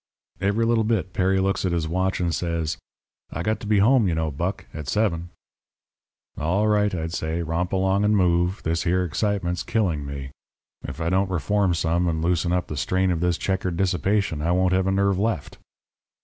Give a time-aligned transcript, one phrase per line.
[0.39, 2.79] "Every little bit Perry looks at his watch and says:
[3.29, 5.29] "'I got to be home, you know, Buck, at seven.'
[6.39, 7.43] "'All right,' I'd say.
[7.43, 8.63] 'Romp along and move.
[8.63, 10.31] This here excitement's killing me.
[10.81, 14.53] If I don't reform some, and loosen up the strain of this checkered dissipation I
[14.53, 15.59] won't have a nerve left.'